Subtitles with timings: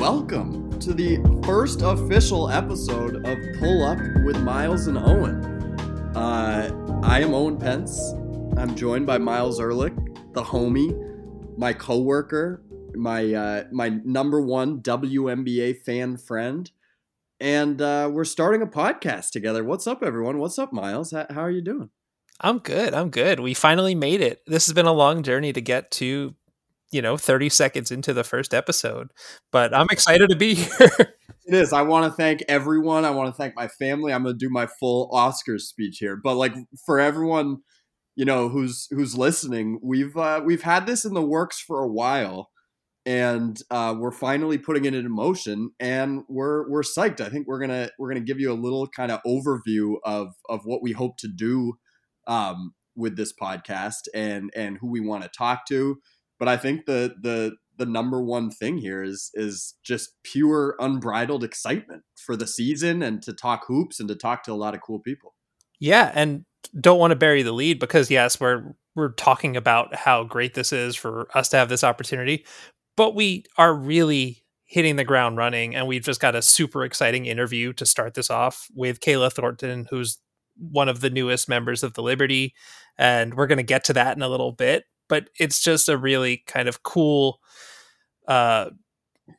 [0.00, 5.44] welcome to the first official episode of Pull Up with Myles and Owen.
[6.16, 8.14] Uh, I am Owen Pence.
[8.56, 9.92] I'm joined by Myles Ehrlich,
[10.32, 10.96] the homie,
[11.58, 12.62] my coworker,
[12.94, 16.70] my uh, my number one WNBA fan friend,
[17.38, 19.62] and uh, we're starting a podcast together.
[19.62, 20.38] What's up, everyone?
[20.38, 21.10] What's up, Myles?
[21.10, 21.90] How, how are you doing?
[22.40, 22.94] I'm good.
[22.94, 23.38] I'm good.
[23.38, 24.40] We finally made it.
[24.46, 26.34] This has been a long journey to get to,
[26.92, 29.12] you know, 30 seconds into the first episode,
[29.52, 31.14] but I'm excited to be here.
[31.46, 31.72] It is.
[31.72, 33.04] I want to thank everyone.
[33.04, 34.12] I want to thank my family.
[34.12, 36.16] I'm going to do my full Oscars speech here.
[36.16, 36.54] But like
[36.84, 37.58] for everyone,
[38.14, 41.88] you know, who's who's listening, we've uh, we've had this in the works for a
[41.88, 42.50] while,
[43.06, 47.20] and uh, we're finally putting it into motion, and we're we're psyched.
[47.20, 50.60] I think we're gonna we're gonna give you a little kind of overview of of
[50.64, 51.74] what we hope to do
[52.26, 55.98] um, with this podcast and and who we want to talk to.
[56.40, 61.44] But I think the the the number one thing here is is just pure unbridled
[61.44, 64.80] excitement for the season and to talk hoops and to talk to a lot of
[64.80, 65.34] cool people.
[65.78, 66.44] Yeah, and
[66.80, 70.72] don't want to bury the lead because yes, we're we're talking about how great this
[70.72, 72.44] is for us to have this opportunity,
[72.96, 77.26] but we are really hitting the ground running and we've just got a super exciting
[77.26, 80.18] interview to start this off with Kayla Thornton who's
[80.56, 82.54] one of the newest members of the Liberty
[82.98, 85.98] and we're going to get to that in a little bit, but it's just a
[85.98, 87.40] really kind of cool
[88.26, 88.70] uh,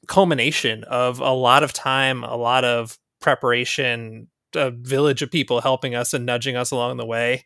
[0.08, 5.96] culmination of a lot of time, a lot of preparation, a village of people helping
[5.96, 7.46] us and nudging us along the way.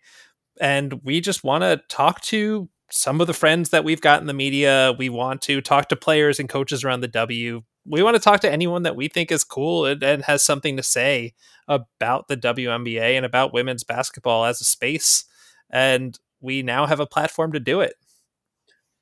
[0.60, 4.28] And we just want to talk to some of the friends that we've got in
[4.28, 4.94] the media.
[4.98, 7.62] We want to talk to players and coaches around the W.
[7.86, 10.78] We want to talk to anyone that we think is cool and, and has something
[10.78, 11.34] to say
[11.68, 15.26] about the WNBA and about women's basketball as a space.
[15.70, 17.96] And we now have a platform to do it.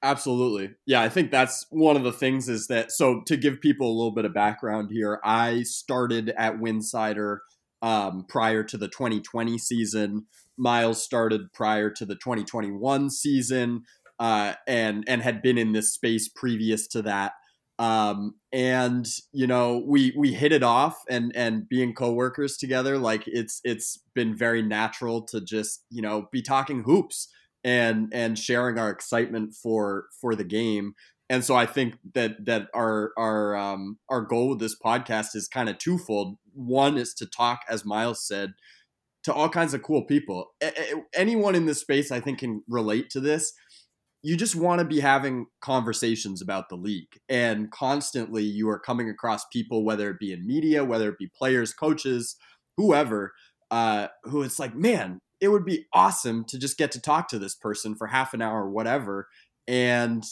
[0.03, 0.71] Absolutely.
[0.85, 3.95] Yeah, I think that's one of the things is that so to give people a
[3.95, 7.37] little bit of background here, I started at Winsidr
[7.81, 10.25] um, prior to the 2020 season.
[10.57, 13.83] Myles started prior to the 2021 season
[14.19, 17.31] uh, and and had been in this space previous to that.
[17.79, 23.23] Um, and you know, we we hit it off and and being coworkers together, like
[23.25, 27.29] it's it's been very natural to just, you know, be talking hoops
[27.63, 30.93] and and sharing our excitement for for the game
[31.29, 35.47] and so I think that that our our um, our goal with this podcast is
[35.47, 36.37] kind of twofold.
[36.53, 38.53] One is to talk, as Myles said,
[39.23, 40.53] to all kinds of cool people.
[40.61, 43.53] A- anyone in this space, I think, can relate to this.
[44.21, 49.09] You just want to be having conversations about the league, and constantly you are coming
[49.09, 52.35] across people, whether it be in media, whether it be players, coaches,
[52.77, 53.33] whoever,
[53.71, 57.37] uh, who it's like, man, it would be awesome to just get to talk to
[57.37, 59.27] this person for half an hour or whatever
[59.67, 60.23] and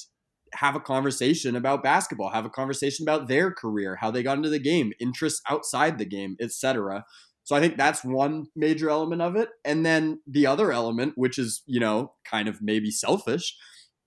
[0.53, 4.49] have a conversation about basketball have a conversation about their career how they got into
[4.49, 7.03] the game interests outside the game etc
[7.43, 9.49] so i think that's one major element of it.
[9.65, 13.55] And then the other element which is you know kind of maybe selfish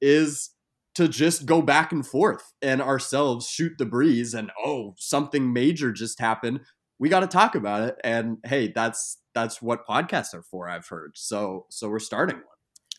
[0.01, 0.51] is
[0.95, 5.93] to just go back and forth and ourselves shoot the breeze and oh something major
[5.93, 6.61] just happened.
[6.99, 7.97] We got to talk about it.
[8.05, 11.13] And hey that's that's what podcasts are for i've heard.
[11.15, 12.45] So so we're starting one.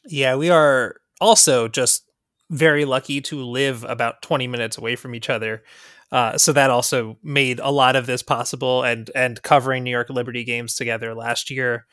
[0.08, 2.04] Yeah we are also just
[2.52, 5.64] very lucky to live about 20 minutes away from each other.
[6.12, 10.10] Uh, so that also made a lot of this possible and and covering new york
[10.10, 11.86] liberty games together last year.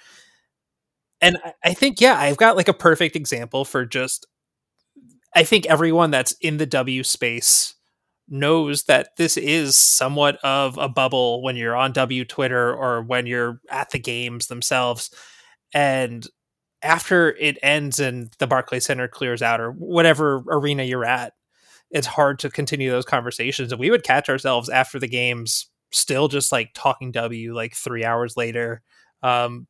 [1.20, 4.26] And i think yeah i've got like a perfect example for just
[5.34, 7.74] i think everyone that's in the w space
[8.28, 13.26] knows that this is somewhat of a bubble when you're on W Twitter or when
[13.26, 15.10] you're at the games themselves.
[15.74, 16.26] And
[16.82, 21.34] after it ends and the Barclays Center clears out or whatever arena you're at,
[21.90, 23.70] it's hard to continue those conversations.
[23.72, 28.04] And we would catch ourselves after the games still just like talking W like three
[28.04, 28.82] hours later.
[29.22, 29.66] Um,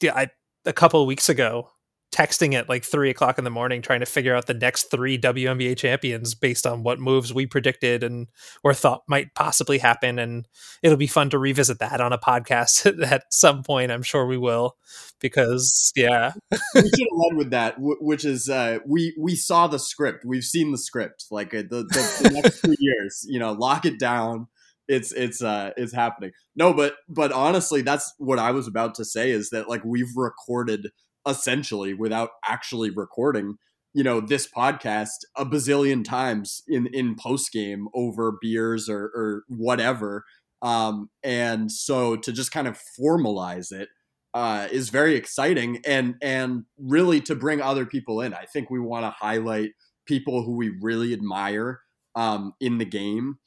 [0.00, 0.28] yeah, I,
[0.64, 1.68] a couple weeks ago,
[2.14, 5.18] texting at like three o'clock in the morning trying to figure out the next three
[5.18, 8.28] WNBA champions based on what moves we predicted and
[8.62, 10.20] or thought might possibly happen.
[10.20, 10.46] And
[10.82, 13.90] it'll be fun to revisit that on a podcast at some point.
[13.90, 14.76] I'm sure we will,
[15.20, 16.32] because yeah,
[16.74, 20.44] we should have led with that, which is uh, we we saw the script, we've
[20.44, 23.98] seen the script, like uh, the, the, the next two years, you know, lock it
[23.98, 24.46] down
[24.86, 29.02] it's it's uh it's happening no but but honestly that's what i was about to
[29.02, 30.90] say is that like we've recorded
[31.26, 33.56] essentially without actually recording
[33.94, 39.44] you know this podcast a bazillion times in in post game over beers or or
[39.48, 40.24] whatever.
[40.60, 43.88] Um and so to just kind of formalize it
[44.34, 48.34] uh is very exciting and and really to bring other people in.
[48.34, 49.70] I think we want to highlight
[50.06, 51.80] people who we really admire
[52.16, 53.38] um in the game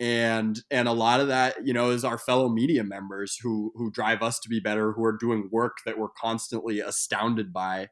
[0.00, 3.90] and and a lot of that you know is our fellow media members who who
[3.90, 7.86] drive us to be better who are doing work that we're constantly astounded by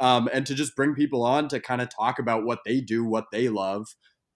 [0.00, 3.04] um, and to just bring people on to kind of talk about what they do
[3.04, 3.86] what they love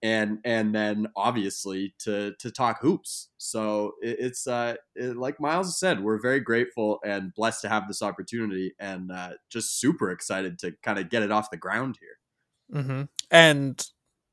[0.01, 5.79] and and then obviously to to talk hoops so it, it's uh it, like Myles
[5.79, 10.57] said we're very grateful and blessed to have this opportunity and uh, just super excited
[10.59, 13.03] to kind of get it off the ground here mm-hmm.
[13.29, 13.85] and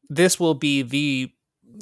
[0.09, 1.33] this will be the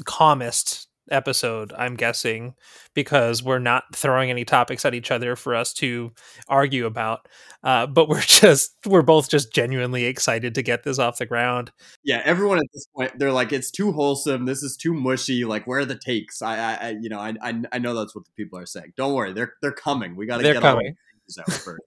[0.07, 2.55] calmest episode, I'm guessing,
[2.95, 6.13] because we're not throwing any topics at each other for us to
[6.49, 7.29] argue about.
[7.63, 11.73] Uh, but we're just we're both just genuinely excited to get this off the ground.
[12.05, 14.45] Yeah, everyone at this point they're like, it's too wholesome.
[14.47, 15.45] This is too mushy.
[15.45, 16.43] Like, where are the takes?
[16.43, 18.93] I, I, I you know, I, I, I know that's what the people are saying.
[18.97, 20.17] Don't worry, they're they're coming.
[20.17, 20.97] We got to get coming.
[21.39, 21.83] all out first.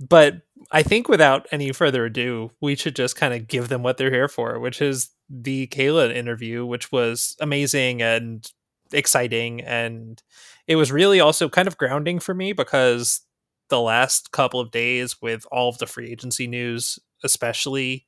[0.00, 3.96] But I think without any further ado, we should just kind of give them what
[3.96, 8.50] they're here for, which is the Kayla interview, which was amazing and
[8.92, 9.60] exciting.
[9.60, 10.22] And
[10.66, 13.22] it was really also kind of grounding for me because
[13.68, 18.06] the last couple of days with all of the free agency news, especially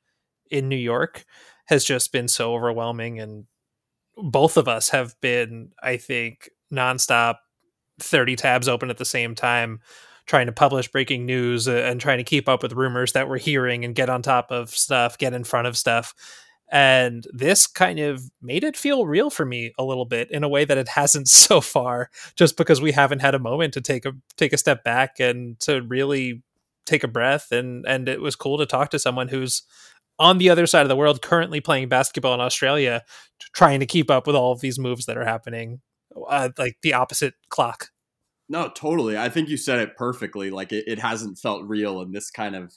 [0.49, 1.25] in New York,
[1.65, 3.19] has just been so overwhelming.
[3.19, 3.45] And
[4.15, 7.37] both of us have been, I think, nonstop
[7.99, 9.79] 30 tabs open at the same time
[10.27, 13.37] trying to publish breaking news uh, and trying to keep up with rumors that we're
[13.37, 16.13] hearing and get on top of stuff, get in front of stuff.
[16.69, 20.49] And this kind of made it feel real for me a little bit in a
[20.49, 24.05] way that it hasn't so far, just because we haven't had a moment to take
[24.05, 26.43] a take a step back and to really
[26.85, 27.51] take a breath.
[27.51, 29.63] And and it was cool to talk to someone who's
[30.19, 33.03] on the other side of the world, currently playing basketball in Australia,
[33.53, 35.79] trying to keep up with all of these moves that are happening,
[36.27, 37.91] uh, like the opposite clock.
[38.49, 39.17] No, totally.
[39.17, 40.49] I think you said it perfectly.
[40.49, 42.73] Like it, it hasn't felt real, and this kind of,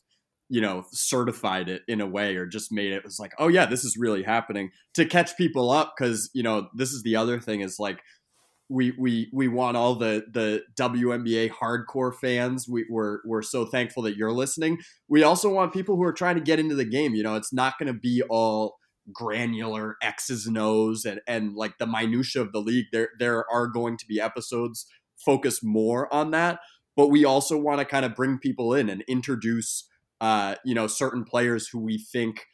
[0.49, 3.67] you know, certified it in a way, or just made it was like, oh yeah,
[3.67, 5.95] this is really happening to catch people up.
[5.97, 8.01] Because you know, this is the other thing is like,
[8.69, 12.69] we we we want all the the WNBA hardcore fans.
[12.69, 14.79] We, we're we're so thankful that you're listening.
[15.09, 17.15] We also want people who are trying to get into the game.
[17.15, 18.77] You know, it's not going to be all
[19.13, 22.87] granular X's and O's and and like the minutia of the league.
[22.93, 24.87] There there are going to be episodes
[25.25, 26.61] focus more on that.
[26.97, 29.89] But we also want to kind of bring people in and introduce,
[30.21, 32.47] uh, you know, certain players who we think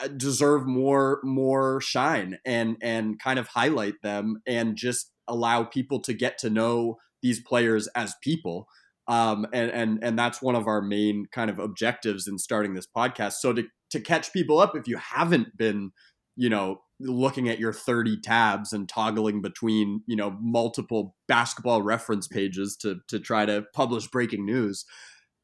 [0.00, 6.00] uh, deserve more more shine and and kind of highlight them and just allow people
[6.00, 8.68] to get to know these players as people.
[9.08, 12.86] Um, and and and that's one of our main kind of objectives in starting this
[12.86, 13.34] podcast.
[13.34, 15.92] So to to catch people up, if you haven't been,
[16.38, 22.26] you know, looking at your 30 tabs and toggling between you know multiple basketball reference
[22.26, 24.84] pages to to try to publish breaking news.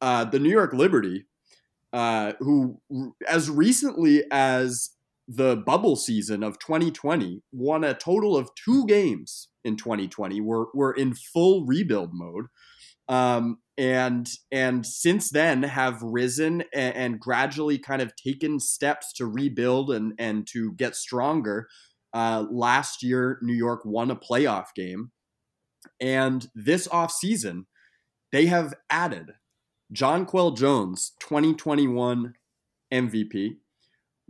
[0.00, 1.24] Uh, the new york liberty
[1.92, 2.80] uh, who
[3.28, 4.90] as recently as
[5.26, 10.92] the bubble season of 2020 won a total of two games in 2020 we're, we're
[10.92, 12.46] in full rebuild mode
[13.08, 19.26] um, and and since then have risen and, and, gradually kind of taken steps to
[19.26, 21.68] rebuild and and to get stronger.
[22.12, 25.10] Uh, last year, New York won a playoff game,
[26.00, 27.64] and this offseason,
[28.30, 29.32] they have added
[29.92, 32.34] Jonquel Jones, 2021
[32.92, 33.56] MVP,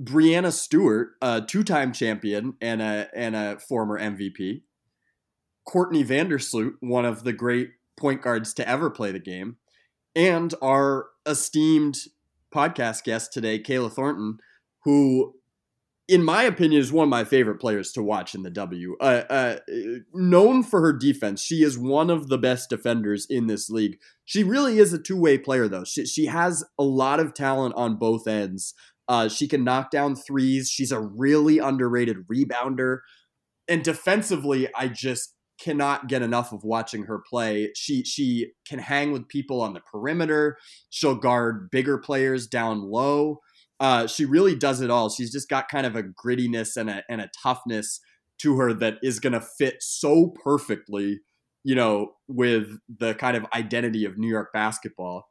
[0.01, 4.63] Breanna Stewart, a two-time champion and a and a former MVP,
[5.67, 9.57] Courtney Vandersloot, one of the great point guards to ever play the game,
[10.15, 11.99] and our esteemed
[12.55, 14.39] podcast guest today, Kayla Thornton,
[14.85, 15.35] who,
[16.07, 18.97] in my opinion, is one of my favorite players to watch in the W.
[19.01, 19.57] Uh, uh,
[20.13, 23.99] known for her defense, she is one of the best defenders in this league.
[24.25, 25.85] She really is a two way player, though.
[25.85, 28.75] She, she has a lot of talent on both ends.
[29.09, 30.71] Uh, she can knock down threes.
[30.71, 33.01] She's a really underrated rebounder.
[33.69, 37.71] And defensively, I just cannot get enough of watching her play.
[37.75, 40.59] She she can hang with people on the perimeter.
[40.91, 43.39] She'll guard bigger players down low.
[43.81, 45.11] Uh, she really does it all.
[45.11, 48.01] She's just got kind of a grittiness and a and a toughness
[48.39, 51.21] to her that is going to fit so perfectly,
[51.63, 55.27] you know, with the kind of identity of New York basketball.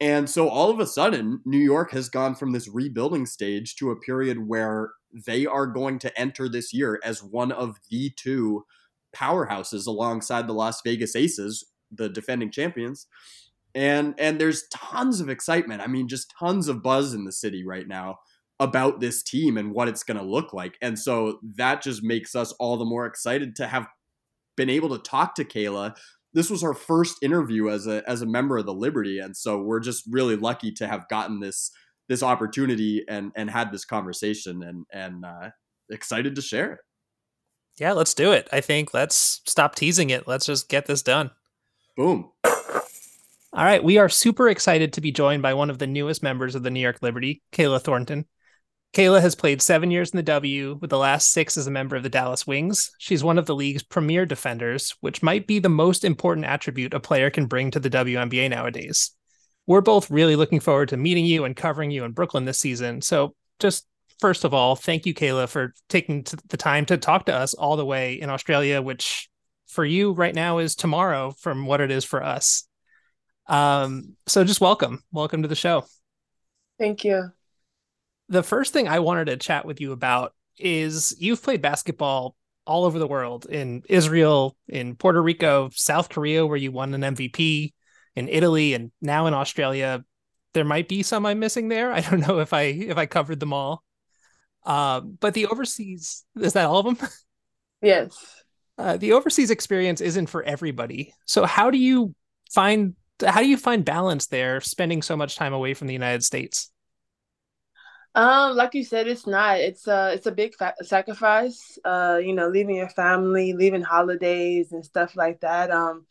[0.00, 3.90] And so all of a sudden, New York has gone from this rebuilding stage to
[3.90, 4.90] a period where
[5.26, 8.64] they are going to enter this year as one of the two
[9.14, 13.06] powerhouses alongside the Las Vegas Aces, the defending champions.
[13.74, 15.80] And and there's tons of excitement.
[15.80, 18.18] I mean, just tons of buzz in the city right now
[18.60, 20.76] about this team and what it's going to look like.
[20.80, 23.86] And so that just makes us all the more excited to have
[24.56, 25.96] been able to talk to Kayla.
[26.34, 29.60] This was our first interview as a as a member of the Liberty, and so
[29.60, 31.70] we're just really lucky to have gotten this
[32.08, 35.50] this opportunity and and had this conversation and and uh,
[35.90, 36.78] excited to share it.
[37.78, 38.48] Yeah, let's do it.
[38.52, 40.28] I think let's stop teasing it.
[40.28, 41.30] Let's just get this done.
[41.96, 42.30] Boom.
[42.44, 43.82] All right.
[43.82, 46.70] We are super excited to be joined by one of the newest members of the
[46.70, 48.26] New York Liberty, Kayla Thornton.
[48.94, 51.96] Kayla has played seven years in the W, with the last six as a member
[51.96, 52.90] of the Dallas Wings.
[52.98, 57.00] She's one of the league's premier defenders, which might be the most important attribute a
[57.00, 59.12] player can bring to the WNBA nowadays.
[59.66, 63.00] We're both really looking forward to meeting you and covering you in Brooklyn this season.
[63.00, 63.86] So, just
[64.22, 67.76] first of all, thank you, Kayla, for taking the time to talk to us all
[67.76, 69.28] the way in Australia, which
[69.66, 72.66] for you right now is tomorrow from what it is for us.
[73.48, 75.02] Um, so just welcome.
[75.12, 75.84] Welcome to the show.
[76.78, 77.32] Thank you
[78.32, 82.34] the first thing I wanted to chat with you about is you've played basketball
[82.66, 87.14] all over the world in Israel, in Puerto Rico, South Korea, where you won an
[87.14, 87.74] MVP,
[88.16, 90.02] in Italy, and now in Australia.
[90.54, 91.92] There might be some I'm missing there.
[91.92, 93.82] I don't know if I if I covered them all.
[94.64, 97.08] Uh, but the overseas is that all of them?
[97.84, 98.16] Yes.
[98.78, 101.12] Uh, the overseas experience isn't for everybody.
[101.26, 102.14] So how do you
[102.52, 102.94] find
[103.26, 106.70] how do you find balance there, spending so much time away from the United States?
[108.14, 109.58] Um, like you said, it's not.
[109.60, 111.78] It's a it's a big fa- sacrifice.
[111.84, 115.70] Uh, you know, leaving your family, leaving holidays and stuff like that.
[115.70, 116.06] Um,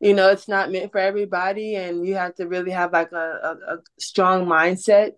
[0.00, 3.16] you know, it's not meant for everybody, and you have to really have like a,
[3.16, 5.12] a, a strong mindset.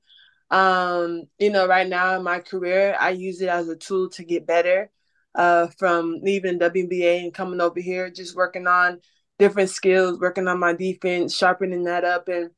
[0.50, 4.24] Um, you know, right now in my career, I use it as a tool to
[4.24, 4.90] get better.
[5.34, 8.98] Uh, from leaving WNBA and coming over here, just working on
[9.38, 12.50] different skills, working on my defense, sharpening that up, and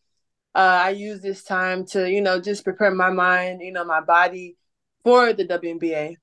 [0.55, 4.01] uh, I use this time to, you know, just prepare my mind, you know, my
[4.01, 4.57] body
[5.05, 6.17] for the WNBA.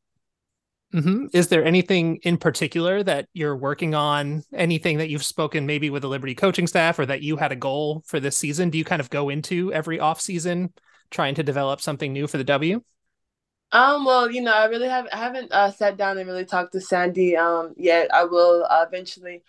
[0.93, 1.25] Mm-hmm.
[1.34, 4.43] Is there anything in particular that you're working on?
[4.53, 7.55] Anything that you've spoken maybe with the Liberty coaching staff or that you had a
[7.55, 8.69] goal for this season?
[8.69, 10.74] Do you kind of go into every off season
[11.09, 12.81] trying to develop something new for the W?
[13.71, 16.74] Um, well, you know, I really have I haven't uh, sat down and really talked
[16.74, 18.13] to Sandy um yet.
[18.13, 19.43] I will uh, eventually.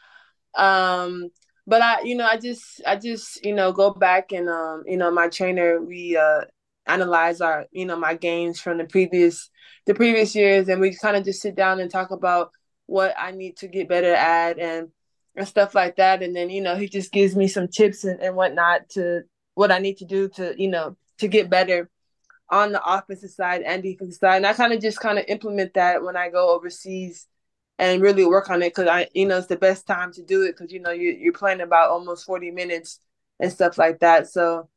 [0.55, 1.31] Um,
[1.67, 4.97] but I, you know, I just, I just, you know, go back and, um, you
[4.97, 6.43] know, my trainer, we uh,
[6.87, 9.51] analyze our, you know, my games from the previous,
[9.85, 12.53] the previous years, and we kind of just sit down and talk about
[12.87, 14.89] what I need to get better at and
[15.35, 16.23] and stuff like that.
[16.23, 19.23] And then, you know, he just gives me some tips and, and whatnot to
[19.55, 21.91] what I need to do to, you know, to get better
[22.49, 24.37] on the offensive side and defensive side.
[24.37, 27.27] And I kind of just kind of implement that when I go overseas
[27.79, 30.43] and really work on it because I, you know, it's the best time to do
[30.43, 33.01] it because you know you you're playing about almost forty minutes
[33.41, 34.29] and stuff like that.
[34.29, 34.69] So,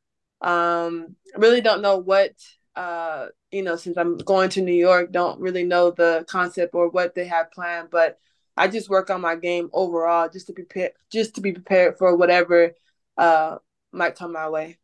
[0.42, 2.32] um, really don't know what,
[2.76, 6.90] uh, you know, since I'm going to New York, don't really know the concept or
[6.90, 8.18] what they have planned, but
[8.58, 12.16] I just work on my game overall just to prepare, just to be prepared for
[12.18, 12.74] whatever,
[13.18, 13.58] uh,
[13.94, 14.78] might come my way.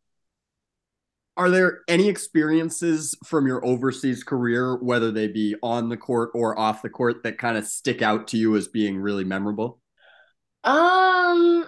[1.36, 6.58] Are there any experiences from your overseas career, whether they be on the court or
[6.58, 9.80] off the court, that kind of stick out to you as being really memorable?
[10.64, 11.66] Um,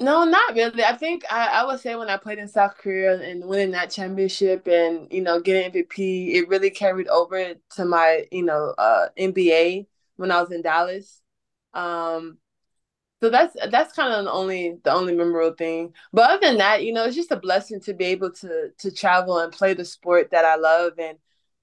[0.00, 0.84] no, not really.
[0.84, 3.90] I think I, I would say when I played in South Korea and winning that
[3.90, 9.08] championship and you know getting MVP, it really carried over to my you know uh,
[9.18, 11.20] NBA when I was in Dallas.
[11.74, 12.38] Um,
[13.20, 15.92] so that's that's kind of the only the only memorable thing.
[16.12, 18.90] But other than that, you know, it's just a blessing to be able to to
[18.92, 21.18] travel and play the sport that I love and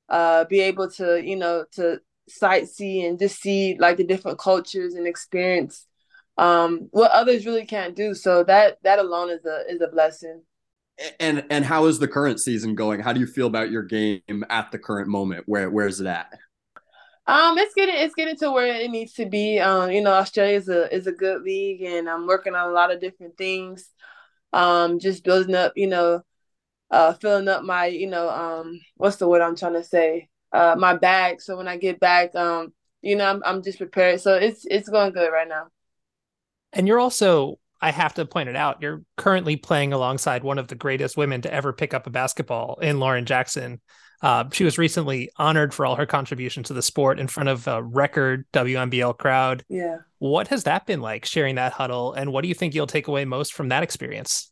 [0.10, 4.96] uh be able to, you know, to sightsee and just see like the different cultures
[4.96, 5.86] and experience
[6.38, 8.14] um what others really can't do.
[8.14, 10.42] So that that alone is a is a blessing.
[11.20, 13.00] And and how is the current season going?
[13.00, 15.44] How do you feel about your game at the current moment?
[15.46, 16.34] Where where's it at?
[17.28, 19.60] Um, it's getting it's getting to where it needs to be.
[19.60, 22.74] Um, you know, Australia is a is a good league, and I'm working on a
[22.74, 23.90] lot of different things.
[24.54, 26.22] Um, just building up, you know,
[26.92, 30.30] uh, filling up my, you know, um, what's the word I'm trying to say?
[30.52, 31.42] Uh, my bag.
[31.42, 34.22] So when I get back, um, you know, I'm I'm just prepared.
[34.22, 35.68] So it's it's going good right now.
[36.74, 40.68] And you're also, I have to point it out, you're currently playing alongside one of
[40.68, 43.82] the greatest women to ever pick up a basketball in Lauren Jackson.
[44.22, 47.68] Uh, she was recently honored for all her contributions to the sport in front of
[47.68, 49.64] a record WNBL crowd.
[49.70, 49.98] Yeah.
[50.20, 52.14] What has that been like sharing that huddle?
[52.14, 54.52] And what do you think you'll take away most from that experience?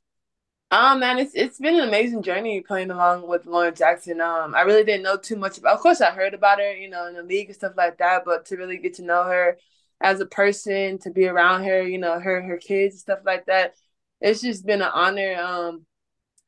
[0.73, 4.19] Um, man, it's it's been an amazing journey playing along with Lauren Jackson.
[4.19, 5.75] Um, I really didn't know too much about.
[5.75, 8.23] Of course, I heard about her, you know, in the league and stuff like that.
[8.25, 9.59] But to really get to know her
[10.01, 13.45] as a person, to be around her, you know, her her kids and stuff like
[13.45, 13.75] that,
[14.19, 15.35] it's just been an honor.
[15.35, 15.85] Um,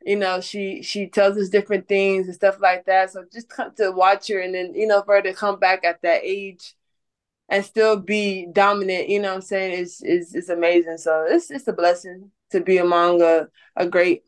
[0.05, 3.73] you know she she tells us different things and stuff like that so just come
[3.75, 6.75] to watch her and then you know for her to come back at that age
[7.49, 11.49] and still be dominant you know what i'm saying is is is amazing so it's
[11.49, 14.23] it's a blessing to be among a, a great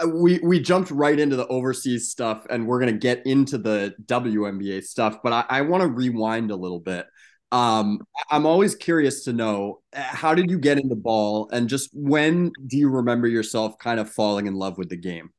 [0.00, 3.94] uh, we we jumped right into the overseas stuff, and we're gonna get into the
[4.04, 5.18] WNBA stuff.
[5.24, 7.06] But I, I want to rewind a little bit.
[7.50, 11.68] Um, I'm always curious to know uh, how did you get into the ball, and
[11.68, 15.30] just when do you remember yourself kind of falling in love with the game?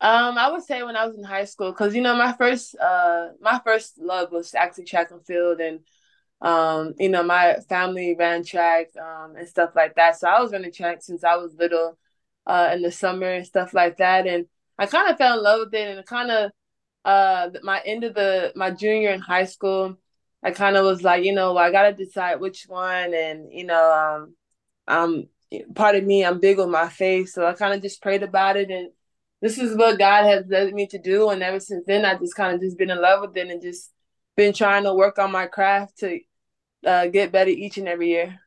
[0.00, 2.76] Um, I would say when I was in high school, because you know my first
[2.78, 5.80] uh my first love was actually track and field, and
[6.42, 10.18] um, you know my family ran track um and stuff like that.
[10.18, 11.98] So I was running track since I was little,
[12.46, 14.46] uh, in the summer and stuff like that, and
[14.78, 16.50] I kind of fell in love with it, and kind of
[17.04, 19.96] uh my end of the my junior in high school,
[20.44, 24.26] I kind of was like, you know, I gotta decide which one, and you know,
[24.88, 25.28] um, um,
[25.74, 28.56] part of me, I'm big on my faith, so I kind of just prayed about
[28.56, 28.90] it and
[29.44, 31.28] this is what God has led me to do.
[31.28, 33.60] And ever since then, I just kind of just been in love with it and
[33.60, 33.92] just
[34.38, 36.18] been trying to work on my craft to
[36.86, 38.40] uh, get better each and every year.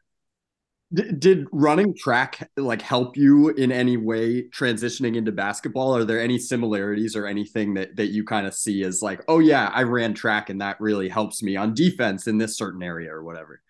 [0.93, 5.93] Did running track like help you in any way transitioning into basketball?
[5.93, 9.39] Are there any similarities or anything that that you kind of see as like, oh
[9.39, 13.11] yeah, I ran track and that really helps me on defense in this certain area
[13.13, 13.61] or whatever?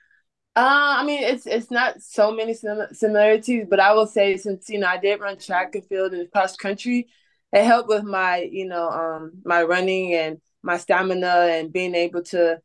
[0.55, 4.69] Uh, I mean, it's it's not so many sim- similarities, but I will say since
[4.69, 7.07] you know I did run track and field and cross country,
[7.53, 12.23] it helped with my you know um my running and my stamina and being able
[12.23, 12.59] to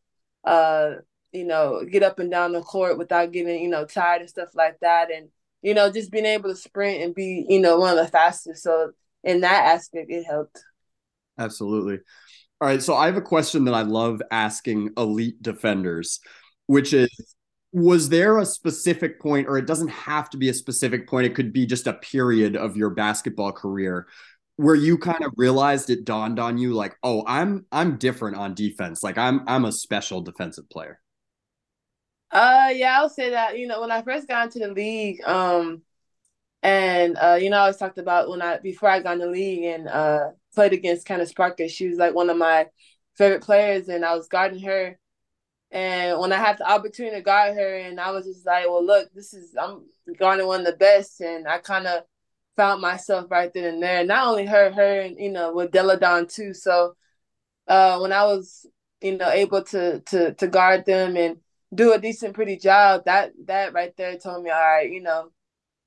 [0.45, 0.95] uh
[1.33, 4.51] you know get up and down the court without getting you know tired and stuff
[4.55, 5.29] like that, and
[5.63, 8.63] you know just being able to sprint and be you know one of the fastest.
[8.63, 8.93] So
[9.25, 10.63] in that aspect, it helped.
[11.39, 11.99] Absolutely.
[12.61, 16.21] All right, so I have a question that I love asking elite defenders,
[16.67, 17.35] which is
[17.73, 21.35] was there a specific point or it doesn't have to be a specific point it
[21.35, 24.07] could be just a period of your basketball career
[24.57, 28.55] where you kind of realized it dawned on you like oh i'm i'm different on
[28.55, 31.01] defense like i'm i'm a special defensive player
[32.33, 35.83] uh yeah i'll say that you know when i first got into the league um
[36.63, 39.27] and uh you know i always talked about when i before i got in the
[39.27, 42.67] league and uh played against Candace Parker she was like one of my
[43.17, 44.99] favorite players and i was guarding her
[45.71, 48.85] and when I had the opportunity to guard her, and I was just like, well,
[48.85, 49.85] look, this is I'm
[50.19, 52.05] guarding one of the best, and I kind of
[52.57, 54.05] found myself right then and there.
[54.05, 56.53] Not only her, her, and you know, with Delle Donne too.
[56.53, 56.95] So
[57.69, 58.67] uh, when I was,
[59.01, 61.39] you know, able to to to guard them and
[61.75, 65.31] do a decent, pretty job, that that right there told me, all right, you know,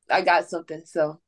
[0.10, 0.82] I got something.
[0.86, 1.20] So,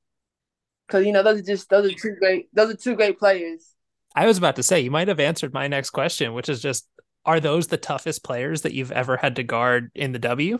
[0.88, 3.74] because you know, those are just those are two great those are two great players.
[4.15, 6.88] I was about to say you might have answered my next question, which is just
[7.26, 10.60] are those the toughest players that you've ever had to guard in the W?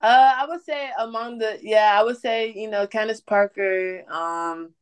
[0.00, 4.72] Uh, I would say among the yeah, I would say you know Candace Parker, um,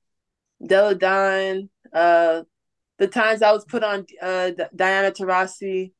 [0.64, 2.42] Delle Donne, uh,
[2.98, 5.92] the times I was put on uh Diana Taurasi,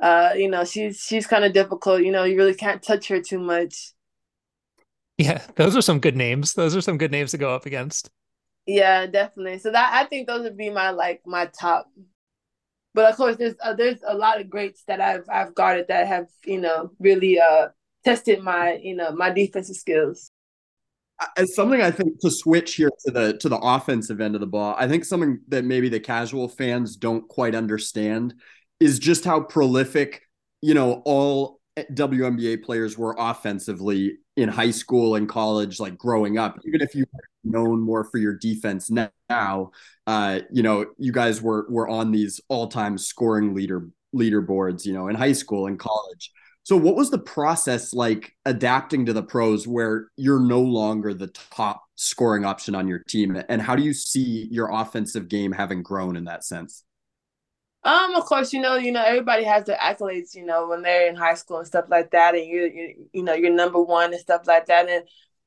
[0.00, 2.02] uh, you know she's she's kind of difficult.
[2.02, 3.92] You know you really can't touch her too much.
[5.18, 6.52] Yeah, those are some good names.
[6.54, 8.10] Those are some good names to go up against.
[8.66, 9.58] Yeah, definitely.
[9.58, 11.88] So that I think those would be my like my top
[12.96, 16.06] but of course, there's uh, there's a lot of greats that I've I've guarded that
[16.06, 17.68] have you know really uh
[18.06, 20.30] tested my you know my defensive skills.
[21.36, 24.46] As something I think to switch here to the to the offensive end of the
[24.46, 28.32] ball, I think something that maybe the casual fans don't quite understand
[28.80, 30.22] is just how prolific
[30.62, 36.58] you know all WNBA players were offensively in high school and college, like growing up.
[36.66, 37.04] Even if you
[37.44, 39.70] known more for your defense now.
[40.06, 44.84] Uh, you know, you guys were were on these all time scoring leader leaderboards.
[44.84, 46.30] You know, in high school and college.
[46.62, 51.28] So, what was the process like adapting to the pros, where you're no longer the
[51.28, 55.82] top scoring option on your team, and how do you see your offensive game having
[55.82, 56.82] grown in that sense?
[57.84, 61.08] Um, of course, you know, you know, everybody has their accolades, you know, when they're
[61.08, 64.12] in high school and stuff like that, and you, you, you know, you're number one
[64.12, 65.04] and stuff like that, and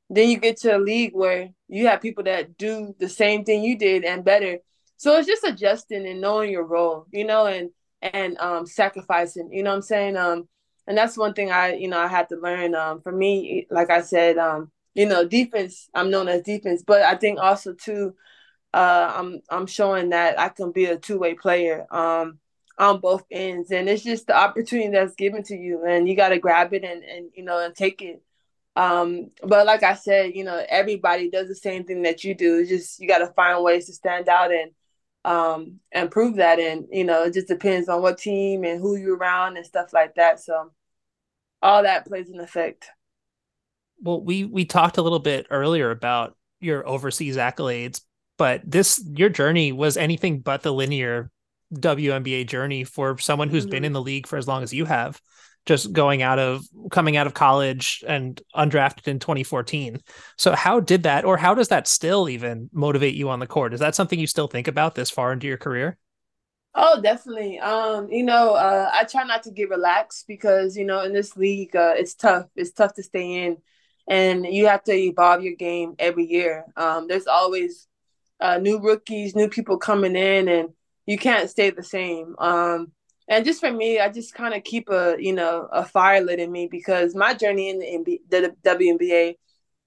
[0.10, 3.64] then you get to a league where you have people that do the same thing
[3.64, 4.60] you did and better.
[4.98, 9.64] So it's just adjusting and knowing your role, you know, and and um sacrificing, you
[9.64, 10.18] know what I'm saying?
[10.18, 10.48] Um
[10.88, 12.74] and that's one thing I, you know, I had to learn.
[12.76, 17.02] Um for me, like I said, um, you know, defense, I'm known as defense, but
[17.04, 18.16] I think also too,
[18.74, 21.86] uh I'm I'm showing that I can be a two-way player.
[21.92, 22.40] Um
[22.78, 26.30] on both ends and it's just the opportunity that's given to you and you got
[26.30, 28.24] to grab it and and you know and take it
[28.80, 32.60] um, but like I said, you know, everybody does the same thing that you do.
[32.60, 34.72] It's just you got to find ways to stand out and
[35.26, 36.60] um and prove that.
[36.60, 39.92] And you know, it just depends on what team and who you're around and stuff
[39.92, 40.40] like that.
[40.40, 40.72] So
[41.62, 42.90] all that plays an effect.
[44.02, 48.02] Well, we we talked a little bit earlier about your overseas accolades,
[48.40, 51.30] but this your journey was anything but the linear
[51.76, 53.72] WNBA journey for someone who's mm-hmm.
[53.72, 55.22] been in the league for as long as you have.
[55.66, 60.00] just going out of coming out of college and undrafted in 2014.
[60.38, 63.74] So how did that or how does that still even motivate you on the court?
[63.74, 65.98] Is that something you still think about this far into your career?
[66.74, 67.60] Oh, definitely.
[67.60, 71.36] Um, you know, uh, I try not to get relaxed because, you know, in this
[71.36, 72.46] league, uh, it's tough.
[72.56, 73.58] It's tough to stay in
[74.08, 76.66] and you have to evolve your game every year.
[76.78, 77.89] Um, there's always
[78.40, 80.70] uh, new rookies, new people coming in, and
[81.06, 82.36] you can't stay the same.
[82.38, 82.92] Um,
[83.28, 86.40] and just for me, I just kind of keep a you know a fire lit
[86.40, 89.36] in me because my journey in the, the WNBA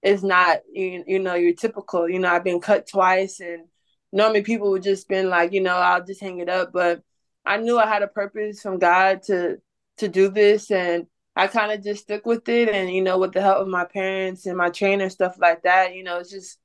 [0.01, 2.09] is not you, you know your typical.
[2.09, 3.65] You know, I've been cut twice, and
[4.11, 6.71] normally people would just been like, you know, I'll just hang it up.
[6.71, 7.01] But
[7.45, 9.57] I knew I had a purpose from God to
[9.97, 12.69] to do this, and I kind of just stuck with it.
[12.69, 15.95] And you know, with the help of my parents and my trainer, stuff like that,
[15.95, 16.59] you know, it's just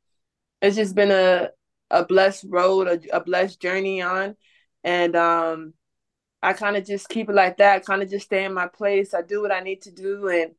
[0.63, 1.51] it's just been a
[1.91, 4.37] a blessed road, a, a blessed journey on.
[4.85, 5.75] And um,
[6.43, 9.15] I kind of just keep it like that, kind of just stay in my place.
[9.15, 10.53] I do what I need to do and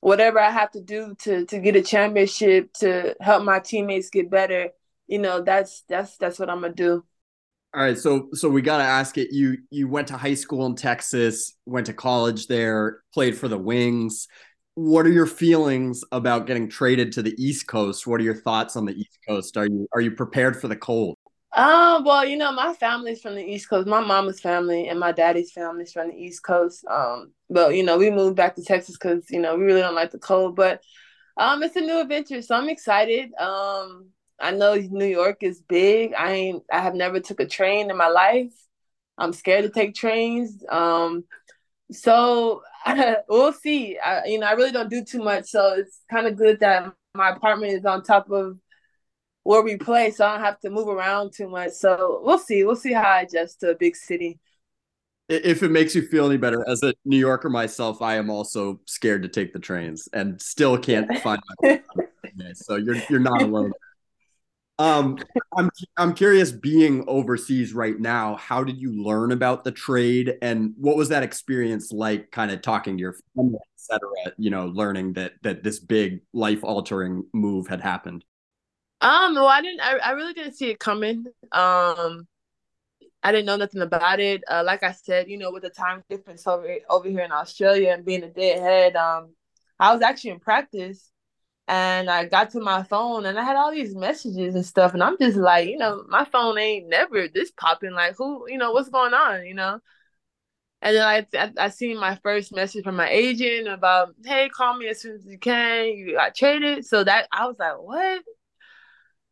[0.00, 4.30] whatever I have to do to to get a championship to help my teammates get
[4.30, 4.70] better,
[5.06, 7.04] you know, that's that's that's what I'm gonna do.
[7.72, 9.28] All right, so so we got to ask it.
[9.30, 13.58] You you went to high school in Texas, went to college there, played for the
[13.58, 14.26] Wings
[14.74, 18.06] what are your feelings about getting traded to the East Coast?
[18.06, 19.56] What are your thoughts on the East Coast?
[19.56, 21.16] Are you are you prepared for the cold?
[21.52, 23.88] Um, well, you know, my family's from the East Coast.
[23.88, 26.84] My mama's family and my daddy's family's from the East Coast.
[26.86, 29.94] Um, but you know, we moved back to Texas because you know we really don't
[29.94, 30.54] like the cold.
[30.54, 30.82] But
[31.36, 33.32] um, it's a new adventure, so I'm excited.
[33.34, 36.14] Um, I know New York is big.
[36.14, 36.62] I ain't.
[36.72, 38.52] I have never took a train in my life.
[39.18, 40.64] I'm scared to take trains.
[40.70, 41.24] Um,
[41.92, 42.62] so
[43.28, 43.98] we'll see.
[43.98, 46.92] I, you know, I really don't do too much, so it's kind of good that
[47.14, 48.58] my apartment is on top of
[49.42, 51.72] where we play, so I don't have to move around too much.
[51.72, 52.64] So we'll see.
[52.64, 54.38] We'll see how I adjust to a big city.
[55.28, 58.80] If it makes you feel any better, as a New Yorker myself, I am also
[58.86, 61.80] scared to take the trains and still can't find my.
[62.54, 63.72] so you're you're not alone.
[64.80, 65.18] Um,
[65.58, 70.72] I'm I'm curious, being overseas right now, how did you learn about the trade, and
[70.78, 72.30] what was that experience like?
[72.30, 74.00] Kind of talking to your family, etc.
[74.38, 78.24] You know, learning that that this big life altering move had happened.
[79.02, 79.80] Um, well, I didn't.
[79.82, 81.26] I, I really didn't see it coming.
[81.52, 82.26] Um,
[83.22, 84.42] I didn't know nothing about it.
[84.50, 87.90] Uh, like I said, you know, with the time difference over over here in Australia
[87.90, 89.34] and being a deadhead, um,
[89.78, 91.10] I was actually in practice
[91.70, 94.92] and I got to my phone and I had all these messages and stuff.
[94.92, 97.92] And I'm just like, you know, my phone ain't never this popping.
[97.92, 99.78] Like, who, you know, what's going on, you know?
[100.82, 104.76] And then I, I, I seen my first message from my agent about, hey, call
[104.76, 105.86] me as soon as you can.
[105.90, 106.86] You got traded.
[106.86, 108.24] So that I was like, what?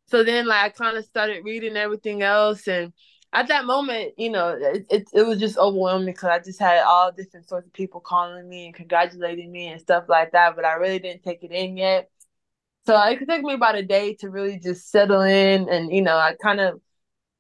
[0.07, 2.69] So then, like, I kind of started reading everything else.
[2.69, 2.93] And
[3.33, 6.85] at that moment, you know, it, it, it was just overwhelming because I just had
[6.85, 10.55] all different sorts of people calling me and congratulating me and stuff like that.
[10.55, 12.09] But I really didn't take it in yet.
[12.89, 15.69] So it could take me about a day to really just settle in.
[15.69, 16.81] And, you know, I kind of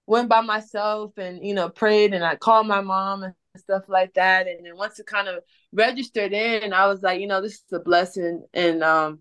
[0.06, 4.12] went by myself and, you know, prayed and I called my mom and stuff like
[4.12, 4.46] that.
[4.46, 7.72] And then once it kind of registered in, I was like, you know, this is
[7.72, 8.44] a blessing.
[8.52, 9.20] And, um,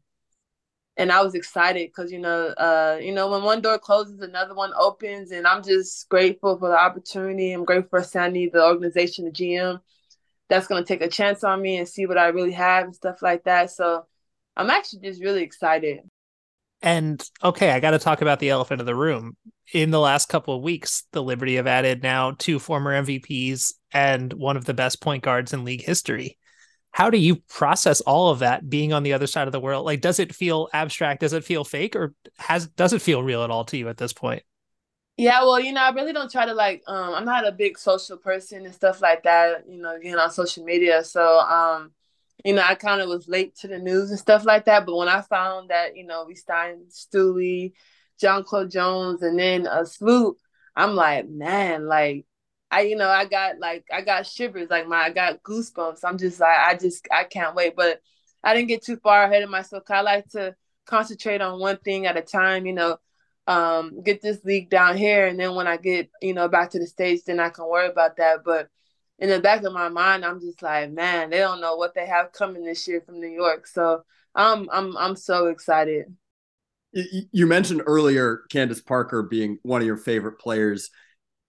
[0.98, 4.54] and I was excited because you know, uh, you know, when one door closes, another
[4.54, 7.54] one opens, and I'm just grateful for the opportunity.
[7.54, 9.80] I'm grateful for Sandy, the organization, the GM,
[10.50, 13.22] that's gonna take a chance on me and see what I really have and stuff
[13.22, 13.72] like that.
[13.72, 14.06] So
[14.58, 16.00] I'm actually just really excited.
[16.82, 19.36] And okay, I got to talk about the elephant in the room.
[19.74, 24.32] In the last couple of weeks, the Liberty have added now two former MVPs and
[24.34, 26.38] one of the best point guards in league history.
[26.92, 29.86] How do you process all of that being on the other side of the world?
[29.86, 31.20] Like, does it feel abstract?
[31.20, 33.98] Does it feel fake, or has does it feel real at all to you at
[33.98, 34.44] this point?
[35.18, 36.84] Yeah, well, you know, I really don't try to like.
[36.88, 39.66] Um, I'm not a big social person and stuff like that.
[39.70, 41.92] You know, getting on social media, so um,
[42.46, 44.86] you know, I kind of was late to the news and stuff like that.
[44.86, 47.74] But when I found that, you know, we signed Stewie,
[48.22, 50.38] Jonquel Jones, and then a Sloot,
[50.76, 52.26] I'm like, man, like,
[52.70, 56.00] I, you know, I got like, I got shivers, like my, I got goosebumps.
[56.04, 57.76] I'm just like, I just, I can't wait.
[57.76, 58.02] But
[58.44, 59.84] I didn't get too far ahead of myself.
[59.90, 62.98] I like to concentrate on one thing at a time, you know,
[63.48, 65.28] um, get this league down here.
[65.28, 67.88] And then when I get, you know, back to the States, then I can worry
[67.88, 68.44] about that.
[68.46, 68.70] But
[69.20, 72.06] in the back of my mind, I'm just like, man, they don't know what they
[72.06, 73.68] have coming this year from New York.
[73.68, 74.04] So
[74.36, 76.16] I'm I'm I'm so excited.
[76.94, 80.90] You mentioned earlier Candace Parker being one of your favorite players.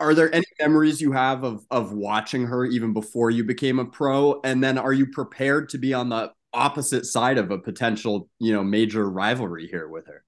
[0.00, 3.84] Are there any memories you have of of watching her even before you became a
[3.84, 4.40] pro?
[4.44, 8.52] And then are you prepared to be on the opposite side of a potential, you
[8.52, 10.24] know, major rivalry here with her?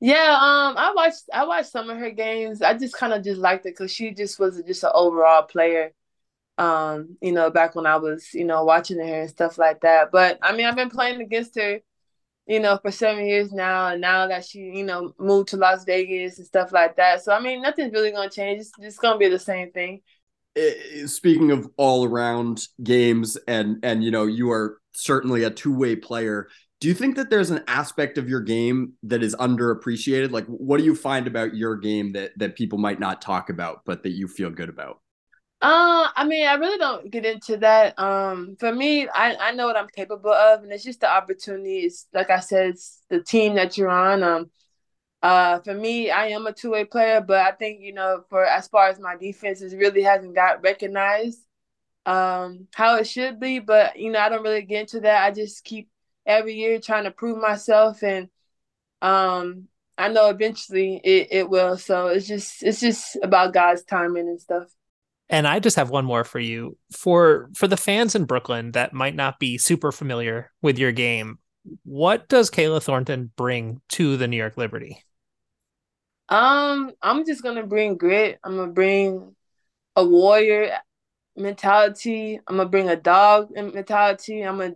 [0.00, 2.62] Yeah, um, I watched I watched some of her games.
[2.62, 5.92] I just kind of just liked it because she just was just an overall player
[6.58, 10.10] Um, you know, back when I was, you know, watching her and stuff like that.
[10.10, 11.80] But I mean, I've been playing against her,
[12.46, 15.84] you know, for seven years now, and now that she, you know, moved to Las
[15.84, 17.22] Vegas and stuff like that.
[17.22, 18.60] So I mean, nothing's really gonna change.
[18.60, 20.00] It's just gonna be the same thing.
[20.56, 25.74] Eh, speaking of all around games, and and you know, you are certainly a two
[25.74, 26.48] way player
[26.80, 30.78] do you think that there's an aspect of your game that is underappreciated like what
[30.78, 34.10] do you find about your game that that people might not talk about but that
[34.10, 35.00] you feel good about
[35.62, 39.66] uh i mean i really don't get into that um for me i i know
[39.66, 43.54] what i'm capable of and it's just the opportunities like i said it's the team
[43.54, 44.50] that you're on um
[45.22, 48.68] uh for me i am a two-way player but i think you know for as
[48.68, 51.40] far as my defense it really hasn't got recognized
[52.04, 55.30] um how it should be but you know i don't really get into that i
[55.30, 55.88] just keep
[56.26, 58.28] every year trying to prove myself and
[59.02, 61.78] um I know eventually it, it will.
[61.78, 64.75] So it's just it's just about God's timing and stuff.
[65.28, 66.76] And I just have one more for you.
[66.92, 71.38] For for the fans in Brooklyn that might not be super familiar with your game,
[71.84, 75.02] what does Kayla Thornton bring to the New York Liberty?
[76.28, 78.38] Um, I'm just gonna bring grit.
[78.44, 79.34] I'm gonna bring
[79.96, 80.76] a warrior
[81.36, 82.40] mentality.
[82.46, 84.42] I'm gonna bring a dog mentality.
[84.42, 84.74] I'm gonna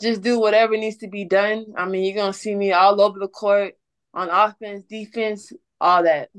[0.00, 1.66] just do whatever needs to be done.
[1.76, 3.74] I mean, you're gonna see me all over the court
[4.14, 6.30] on offense, defense, all that.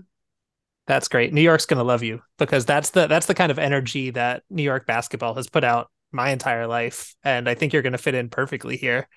[0.86, 1.34] That's great.
[1.34, 4.64] New York's gonna love you because that's the that's the kind of energy that New
[4.64, 8.30] York basketball has put out my entire life, and I think you're gonna fit in
[8.30, 9.08] perfectly here.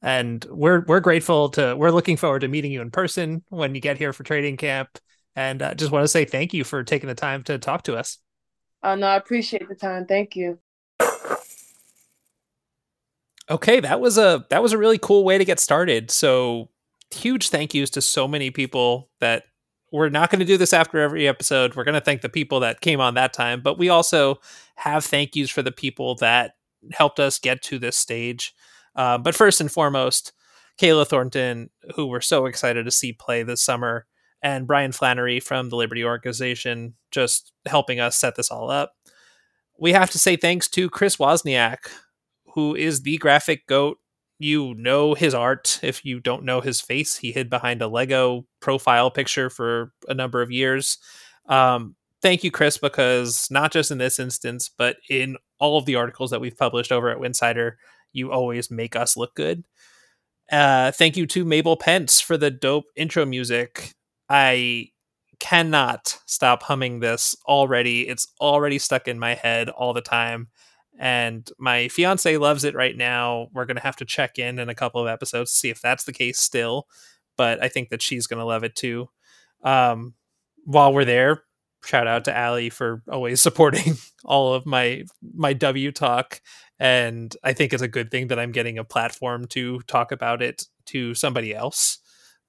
[0.00, 3.80] And we're we're grateful to we're looking forward to meeting you in person when you
[3.80, 4.98] get here for training camp.
[5.34, 7.96] And uh, just want to say thank you for taking the time to talk to
[7.96, 8.18] us.
[8.82, 10.06] Oh no, I appreciate the time.
[10.06, 10.58] Thank you.
[13.50, 16.10] Okay, that was a that was a really cool way to get started.
[16.10, 16.70] So
[17.10, 19.44] huge thank yous to so many people that
[19.92, 21.74] we're not going to do this after every episode.
[21.74, 24.40] We're going to thank the people that came on that time, but we also
[24.76, 26.52] have thank yous for the people that
[26.92, 28.54] helped us get to this stage.
[28.94, 30.32] Uh, but first and foremost,
[30.80, 34.06] Kayla Thornton, who we're so excited to see play this summer,
[34.42, 38.92] and Brian Flannery from the Liberty Organization, just helping us set this all up.
[39.78, 41.78] We have to say thanks to Chris Wozniak,
[42.54, 43.98] who is the graphic goat.
[44.38, 45.80] You know his art.
[45.82, 50.14] If you don't know his face, he hid behind a Lego profile picture for a
[50.14, 50.98] number of years.
[51.46, 55.96] Um, thank you, Chris, because not just in this instance, but in all of the
[55.96, 57.72] articles that we've published over at Winsidr,
[58.12, 59.64] you always make us look good.
[60.50, 63.94] Uh, thank you to Mabel Pence for the dope intro music.
[64.28, 64.90] I
[65.40, 68.08] cannot stop humming this already.
[68.08, 70.48] It's already stuck in my head all the time
[70.98, 73.48] and my fiance loves it right now.
[73.52, 75.80] We're going to have to check in in a couple of episodes to see if
[75.80, 76.88] that's the case still,
[77.36, 79.08] but I think that she's going to love it too.
[79.62, 80.14] Um,
[80.64, 81.44] while we're there,
[81.84, 86.40] shout out to Allie for always supporting all of my my W talk,
[86.78, 90.42] and I think it's a good thing that I'm getting a platform to talk about
[90.42, 91.98] it to somebody else.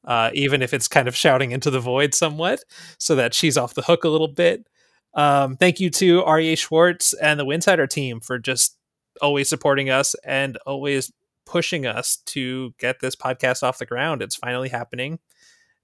[0.06, 2.64] Uh, even if it's kind of shouting into the void somewhat,
[2.98, 4.66] so that she's off the hook a little bit.
[5.14, 8.78] Um, thank you to REA Schwartz and the Winsidr team for just
[9.22, 11.12] always supporting us and always
[11.46, 14.22] pushing us to get this podcast off the ground.
[14.22, 15.20] It's finally happening.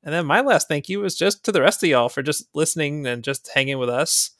[0.03, 2.47] And then my last thank you is just to the rest of y'all for just
[2.53, 4.31] listening and just hanging with us.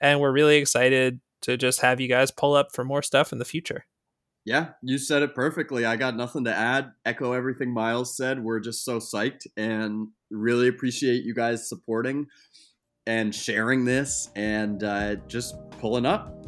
[0.00, 3.38] And we're really excited to just have you guys pull up for more stuff in
[3.38, 3.86] the future.
[4.44, 5.84] Yeah, you said it perfectly.
[5.84, 6.90] I got nothing to add.
[7.04, 8.42] Echo everything Myles said.
[8.42, 12.26] We're just so psyched and really appreciate you guys supporting
[13.06, 16.41] and sharing this and uh, just pulling up.